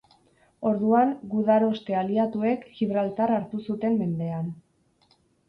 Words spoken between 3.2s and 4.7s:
hartu zuten mendean.